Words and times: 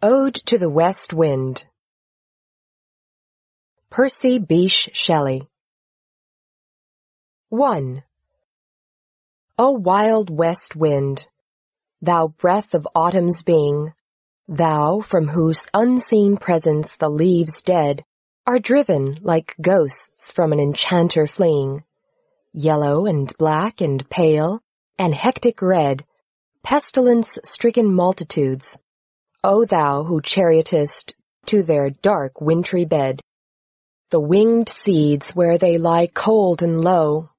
Ode 0.00 0.34
to 0.46 0.58
the 0.58 0.70
West 0.70 1.12
Wind. 1.12 1.64
Percy 3.90 4.38
Bysshe 4.38 4.90
Shelley. 4.92 5.48
1. 7.48 8.04
O 9.58 9.72
wild 9.72 10.30
west 10.30 10.76
wind, 10.76 11.26
thou 12.00 12.28
breath 12.28 12.74
of 12.74 12.86
autumn's 12.94 13.42
being, 13.42 13.92
thou 14.46 15.00
from 15.00 15.26
whose 15.26 15.66
unseen 15.74 16.36
presence 16.36 16.94
the 16.94 17.08
leaves 17.08 17.60
dead 17.62 18.04
are 18.46 18.60
driven 18.60 19.18
like 19.22 19.56
ghosts 19.60 20.30
from 20.30 20.52
an 20.52 20.60
enchanter 20.60 21.26
fleeing, 21.26 21.82
yellow 22.52 23.06
and 23.06 23.36
black 23.36 23.80
and 23.80 24.08
pale 24.08 24.62
and 24.96 25.12
hectic 25.12 25.60
red, 25.60 26.04
pestilence-stricken 26.62 27.92
multitudes, 27.92 28.78
O 29.50 29.64
thou 29.64 30.04
who 30.04 30.20
chariotest 30.20 31.14
to 31.46 31.62
their 31.62 31.88
dark 31.88 32.38
wintry 32.38 32.84
bed, 32.84 33.22
the 34.10 34.20
winged 34.20 34.68
seeds 34.68 35.30
where 35.30 35.56
they 35.56 35.78
lie 35.78 36.06
cold 36.06 36.62
and 36.62 36.82
low, 36.82 37.30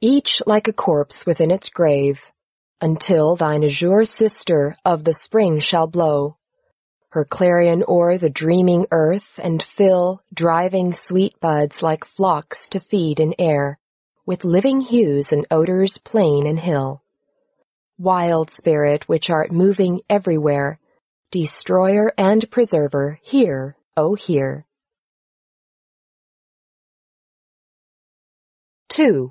each 0.00 0.40
like 0.46 0.66
a 0.66 0.72
corpse 0.72 1.26
within 1.26 1.50
its 1.50 1.68
grave, 1.68 2.32
until 2.80 3.36
thine 3.36 3.62
azure 3.62 4.04
sister 4.04 4.78
of 4.82 5.04
the 5.04 5.12
spring 5.12 5.58
shall 5.58 5.86
blow, 5.86 6.38
her 7.10 7.26
clarion 7.26 7.84
o'er 7.86 8.16
the 8.16 8.30
dreaming 8.30 8.86
earth 8.90 9.38
and 9.42 9.62
fill 9.62 10.22
driving 10.32 10.94
sweet 10.94 11.38
buds 11.38 11.82
like 11.82 12.06
flocks 12.06 12.70
to 12.70 12.80
feed 12.80 13.20
in 13.20 13.34
air, 13.38 13.78
with 14.24 14.42
living 14.42 14.80
hues 14.80 15.32
and 15.32 15.46
odors 15.50 15.98
plain 15.98 16.46
and 16.46 16.60
hill. 16.60 17.02
Wild 17.98 18.50
spirit 18.50 19.06
which 19.06 19.28
art 19.28 19.52
moving 19.52 20.00
everywhere, 20.08 20.78
destroyer 21.30 22.12
and 22.16 22.50
preserver, 22.50 23.18
hear, 23.22 23.76
O 23.96 24.14
hear, 24.14 24.66
2. 28.88 29.30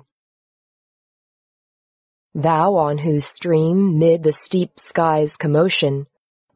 Thou 2.34 2.74
on 2.76 2.98
whose 2.98 3.26
stream, 3.26 3.98
mid 3.98 4.22
the 4.22 4.32
steep 4.32 4.78
sky's 4.78 5.30
commotion, 5.36 6.06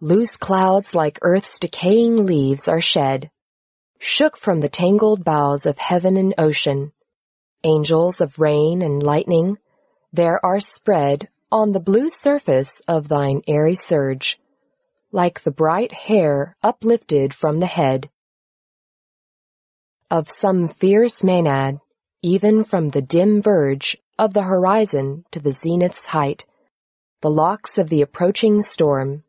loose 0.00 0.36
clouds 0.36 0.94
like 0.94 1.18
earth's 1.22 1.58
decaying 1.58 2.24
leaves 2.24 2.68
are 2.68 2.80
shed, 2.80 3.30
shook 3.98 4.36
from 4.36 4.60
the 4.60 4.68
tangled 4.68 5.24
boughs 5.24 5.66
of 5.66 5.76
heaven 5.78 6.16
and 6.16 6.34
ocean, 6.38 6.92
angels 7.64 8.20
of 8.20 8.38
rain 8.38 8.82
and 8.82 9.02
lightning, 9.02 9.58
there 10.12 10.42
are 10.44 10.60
spread 10.60 11.28
on 11.50 11.72
the 11.72 11.80
blue 11.80 12.08
surface 12.08 12.70
of 12.86 13.08
thine 13.08 13.42
airy 13.48 13.74
surge 13.74 14.38
like 15.12 15.42
the 15.42 15.50
bright 15.50 15.92
hair 15.92 16.56
uplifted 16.62 17.34
from 17.34 17.60
the 17.60 17.66
head 17.66 18.08
of 20.10 20.28
some 20.28 20.68
fierce 20.68 21.22
Maenad, 21.22 21.80
even 22.22 22.64
from 22.64 22.88
the 22.88 23.00
dim 23.00 23.40
verge 23.40 23.96
of 24.18 24.34
the 24.34 24.42
horizon 24.42 25.24
to 25.30 25.40
the 25.40 25.52
zenith's 25.52 26.06
height, 26.06 26.44
the 27.22 27.30
locks 27.30 27.78
of 27.78 27.88
the 27.88 28.02
approaching 28.02 28.60
storm. 28.60 29.24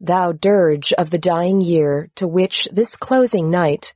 Thou 0.00 0.32
dirge 0.32 0.92
of 0.92 1.08
the 1.08 1.18
dying 1.18 1.62
year 1.62 2.10
to 2.16 2.28
which 2.28 2.68
this 2.72 2.94
closing 2.94 3.50
night 3.50 3.94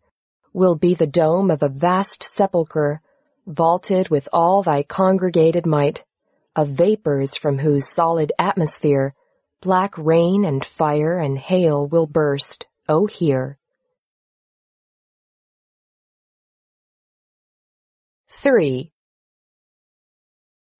will 0.55 0.77
be 0.77 0.95
the 0.95 1.07
dome 1.07 1.51
of 1.51 1.63
a 1.63 1.69
vast 1.69 2.35
sepulchre, 2.35 3.03
vaulted 3.47 4.09
with 4.09 4.27
all 4.33 4.63
thy 4.63 4.83
congregated 4.83 5.67
might, 5.67 6.03
of 6.57 6.69
vapors 6.69 7.37
from 7.37 7.59
whose 7.59 7.93
solid 7.95 8.33
atmosphere 8.39 9.15
black 9.61 9.97
rain 9.97 10.45
and 10.45 10.65
fire 10.65 11.19
and 11.19 11.39
hail 11.39 11.87
will 11.87 12.07
burst, 12.07 12.67
O 12.89 13.07
hear. 13.07 13.59
3. 18.29 18.91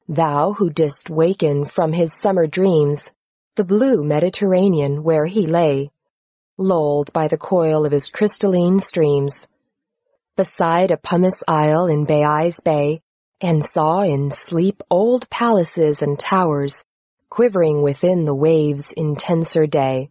Thou 0.09 0.53
who 0.53 0.69
didst 0.71 1.09
waken 1.09 1.65
from 1.65 1.93
his 1.93 2.13
summer 2.21 2.47
dreams 2.47 3.11
the 3.57 3.65
blue 3.65 4.03
Mediterranean 4.03 5.05
where 5.05 5.27
he 5.27 5.47
lay, 5.47 5.91
lulled 6.59 7.13
by 7.13 7.29
the 7.29 7.39
coil 7.39 7.87
of 7.87 7.93
his 7.93 8.09
crystalline 8.09 8.81
streams, 8.81 9.47
beside 10.37 10.91
a 10.91 10.97
pumice 10.97 11.41
isle 11.47 11.87
in 11.87 12.05
Baiae's 12.05 12.59
Bay, 12.65 13.01
and 13.41 13.65
saw 13.65 14.03
in 14.03 14.33
sleep 14.33 14.83
old 14.91 15.31
palaces 15.31 16.03
and 16.03 16.19
towers 16.19 16.85
quivering 17.35 17.83
within 17.83 18.25
the 18.25 18.35
wave's 18.35 18.93
intenser 18.93 19.67
day. 19.67 20.09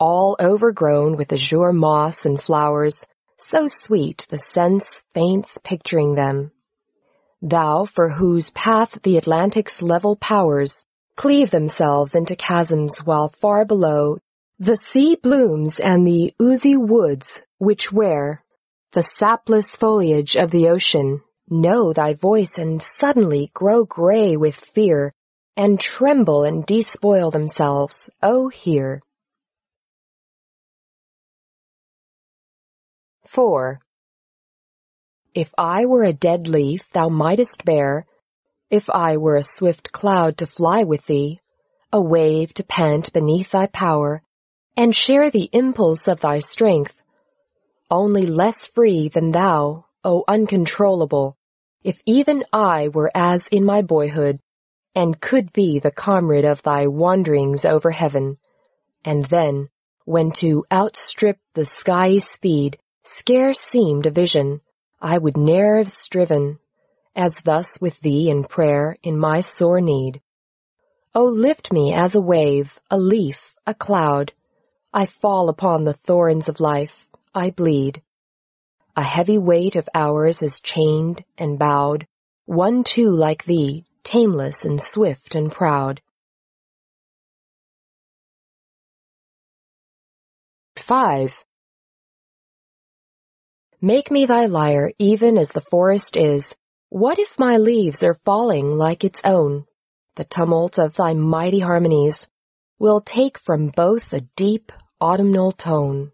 All 0.00 0.38
overgrown 0.40 1.18
with 1.18 1.30
azure 1.34 1.70
moss 1.70 2.24
and 2.24 2.40
flowers, 2.40 2.94
so 3.36 3.66
sweet 3.66 4.26
the 4.30 4.38
sense 4.38 4.86
faints 5.12 5.58
picturing 5.62 6.14
them. 6.14 6.50
Thou 7.42 7.84
for 7.84 8.08
whose 8.08 8.48
path 8.48 9.02
the 9.02 9.18
Atlantic's 9.18 9.82
level 9.82 10.16
powers 10.16 10.86
cleave 11.14 11.50
themselves 11.50 12.14
into 12.14 12.36
chasms 12.36 13.00
while 13.04 13.28
far 13.28 13.66
below 13.66 14.16
the 14.58 14.78
sea 14.78 15.18
blooms 15.22 15.78
and 15.78 16.06
the 16.06 16.32
oozy 16.40 16.74
woods 16.74 17.42
which 17.58 17.92
wear 17.92 18.42
the 18.92 19.06
sapless 19.18 19.66
foliage 19.76 20.36
of 20.36 20.50
the 20.50 20.70
ocean 20.70 21.20
know 21.50 21.92
thy 21.92 22.14
voice 22.14 22.56
and 22.56 22.82
suddenly 22.82 23.50
grow 23.52 23.84
gray 23.84 24.38
with 24.38 24.54
fear 24.54 25.12
and 25.56 25.78
tremble 25.78 26.44
and 26.44 26.66
despoil 26.66 27.30
themselves, 27.30 28.10
O 28.22 28.48
hear. 28.48 29.00
4. 33.26 33.80
If 35.34 35.52
I 35.58 35.86
were 35.86 36.04
a 36.04 36.12
dead 36.12 36.46
leaf 36.46 36.88
thou 36.92 37.08
mightest 37.08 37.64
bear, 37.64 38.06
if 38.70 38.88
I 38.90 39.16
were 39.16 39.36
a 39.36 39.42
swift 39.42 39.92
cloud 39.92 40.38
to 40.38 40.46
fly 40.46 40.84
with 40.84 41.06
thee, 41.06 41.40
a 41.92 42.00
wave 42.00 42.54
to 42.54 42.64
pant 42.64 43.12
beneath 43.12 43.50
thy 43.50 43.66
power, 43.66 44.22
and 44.76 44.94
share 44.94 45.30
the 45.30 45.48
impulse 45.52 46.08
of 46.08 46.20
thy 46.20 46.40
strength, 46.40 47.00
only 47.90 48.26
less 48.26 48.66
free 48.66 49.08
than 49.08 49.30
thou, 49.30 49.86
O 50.02 50.24
uncontrollable, 50.26 51.36
if 51.82 52.00
even 52.06 52.44
I 52.52 52.88
were 52.88 53.10
as 53.14 53.40
in 53.50 53.64
my 53.64 53.82
boyhood, 53.82 54.40
and 54.94 55.20
could 55.20 55.52
be 55.52 55.78
the 55.78 55.90
comrade 55.90 56.44
of 56.44 56.62
thy 56.62 56.86
wanderings 56.86 57.64
over 57.64 57.90
heaven. 57.90 58.38
And 59.04 59.24
then, 59.24 59.68
when 60.04 60.30
to 60.32 60.64
outstrip 60.72 61.38
the 61.54 61.64
sky's 61.64 62.28
speed 62.28 62.78
scarce 63.04 63.60
seemed 63.60 64.06
a 64.06 64.10
vision, 64.10 64.60
I 65.00 65.18
would 65.18 65.36
ne'er 65.36 65.78
have 65.78 65.90
striven, 65.90 66.58
as 67.16 67.32
thus 67.44 67.80
with 67.80 67.98
thee 68.00 68.30
in 68.30 68.44
prayer 68.44 68.96
in 69.02 69.18
my 69.18 69.40
sore 69.40 69.80
need. 69.80 70.20
O 71.14 71.24
lift 71.24 71.72
me 71.72 71.92
as 71.92 72.14
a 72.14 72.20
wave, 72.20 72.80
a 72.90 72.96
leaf, 72.96 73.54
a 73.66 73.74
cloud. 73.74 74.32
I 74.92 75.06
fall 75.06 75.48
upon 75.48 75.84
the 75.84 75.92
thorns 75.94 76.48
of 76.48 76.60
life, 76.60 77.08
I 77.34 77.50
bleed. 77.50 78.02
A 78.96 79.02
heavy 79.02 79.38
weight 79.38 79.76
of 79.76 79.88
hours 79.94 80.40
is 80.42 80.60
chained 80.62 81.24
and 81.36 81.58
bowed, 81.58 82.06
one 82.46 82.84
too 82.84 83.10
like 83.10 83.44
thee 83.44 83.84
tameless 84.04 84.56
and 84.62 84.80
swift 84.80 85.34
and 85.34 85.50
proud. 85.50 86.00
5. 90.76 91.44
Make 93.80 94.10
me 94.10 94.26
thy 94.26 94.46
lyre 94.46 94.92
even 94.98 95.38
as 95.38 95.48
the 95.48 95.60
forest 95.60 96.16
is. 96.16 96.54
What 96.90 97.18
if 97.18 97.38
my 97.38 97.56
leaves 97.56 98.02
are 98.02 98.14
falling 98.24 98.76
like 98.76 99.02
its 99.02 99.20
own? 99.24 99.64
The 100.16 100.24
tumult 100.24 100.78
of 100.78 100.94
thy 100.94 101.14
mighty 101.14 101.60
harmonies 101.60 102.28
will 102.78 103.00
take 103.00 103.38
from 103.38 103.68
both 103.68 104.12
a 104.12 104.20
deep 104.36 104.70
autumnal 105.00 105.52
tone. 105.52 106.12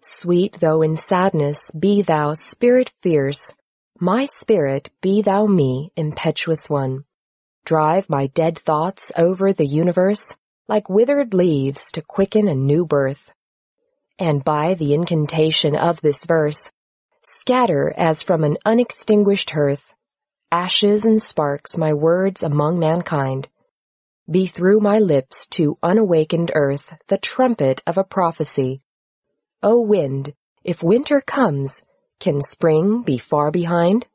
Sweet 0.00 0.58
though 0.60 0.82
in 0.82 0.96
sadness 0.96 1.58
be 1.78 2.02
thou 2.02 2.34
spirit 2.34 2.90
fierce, 3.02 3.42
my 4.00 4.28
spirit 4.40 4.90
be 5.00 5.22
thou 5.22 5.46
me, 5.46 5.92
impetuous 5.96 6.68
one. 6.68 7.04
Drive 7.64 8.08
my 8.08 8.28
dead 8.28 8.58
thoughts 8.58 9.10
over 9.16 9.52
the 9.52 9.66
universe 9.66 10.24
like 10.68 10.88
withered 10.88 11.32
leaves 11.34 11.92
to 11.92 12.02
quicken 12.02 12.48
a 12.48 12.54
new 12.54 12.84
birth. 12.84 13.30
And 14.18 14.42
by 14.42 14.74
the 14.74 14.94
incantation 14.94 15.76
of 15.76 16.00
this 16.00 16.24
verse, 16.24 16.60
scatter 17.22 17.92
as 17.96 18.22
from 18.22 18.44
an 18.44 18.56
unextinguished 18.64 19.50
hearth, 19.50 19.94
ashes 20.50 21.04
and 21.04 21.20
sparks 21.20 21.76
my 21.76 21.92
words 21.92 22.42
among 22.42 22.78
mankind. 22.78 23.48
Be 24.28 24.46
through 24.46 24.80
my 24.80 24.98
lips 24.98 25.46
to 25.50 25.78
unawakened 25.82 26.50
earth 26.54 26.94
the 27.08 27.18
trumpet 27.18 27.82
of 27.86 27.98
a 27.98 28.04
prophecy. 28.04 28.80
O 29.62 29.80
wind, 29.80 30.34
if 30.64 30.82
winter 30.82 31.20
comes, 31.20 31.82
can 32.18 32.40
spring 32.50 33.02
be 33.02 33.18
far 33.18 33.50
behind? 33.50 34.06